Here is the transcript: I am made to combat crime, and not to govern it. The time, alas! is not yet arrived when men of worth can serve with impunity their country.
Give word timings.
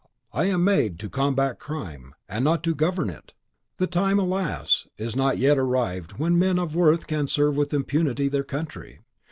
I 0.33 0.45
am 0.45 0.63
made 0.63 0.97
to 1.01 1.11
combat 1.11 1.59
crime, 1.59 2.15
and 2.27 2.43
not 2.43 2.63
to 2.63 2.73
govern 2.73 3.11
it. 3.11 3.35
The 3.77 3.85
time, 3.85 4.17
alas! 4.17 4.87
is 4.97 5.15
not 5.15 5.37
yet 5.37 5.59
arrived 5.59 6.13
when 6.13 6.39
men 6.39 6.57
of 6.57 6.75
worth 6.75 7.05
can 7.05 7.27
serve 7.27 7.55
with 7.55 7.71
impunity 7.71 8.27
their 8.27 8.43
country. 8.43 9.01